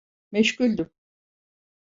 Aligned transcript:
Meşguldüm. 0.31 0.91